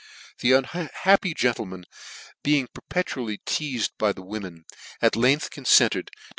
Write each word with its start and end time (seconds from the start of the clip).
The 0.39 0.53
unhappy 0.53 1.35
gentleman, 1.35 1.85
being 2.41 2.67
perpetually 2.73 3.37
teazed 3.45 3.91
by 3.99 4.13
the 4.13 4.23
women, 4.23 4.65
at 4.99 5.15
length 5.15 5.51
confented 5.51 6.07
to. 6.11 6.21